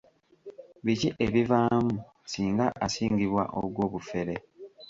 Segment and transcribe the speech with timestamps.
[0.85, 1.93] Biki ebivaamu
[2.31, 4.35] singa asingisibwa ogw'obufere.